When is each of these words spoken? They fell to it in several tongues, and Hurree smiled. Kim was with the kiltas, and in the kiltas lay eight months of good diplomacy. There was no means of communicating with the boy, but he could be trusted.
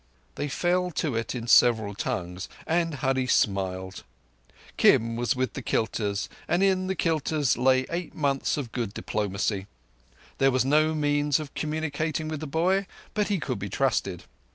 They 0.33 0.47
fell 0.47 0.89
to 0.93 1.15
it 1.15 1.35
in 1.35 1.45
several 1.45 1.93
tongues, 1.93 2.49
and 2.65 2.95
Hurree 2.95 3.27
smiled. 3.27 4.03
Kim 4.75 5.15
was 5.15 5.35
with 5.35 5.53
the 5.53 5.61
kiltas, 5.61 6.27
and 6.47 6.63
in 6.63 6.87
the 6.87 6.95
kiltas 6.95 7.55
lay 7.55 7.85
eight 7.91 8.15
months 8.15 8.57
of 8.57 8.71
good 8.71 8.95
diplomacy. 8.95 9.67
There 10.39 10.49
was 10.49 10.65
no 10.65 10.95
means 10.95 11.39
of 11.39 11.53
communicating 11.53 12.29
with 12.29 12.39
the 12.39 12.47
boy, 12.47 12.87
but 13.13 13.27
he 13.27 13.37
could 13.39 13.59
be 13.59 13.69
trusted. 13.69 14.23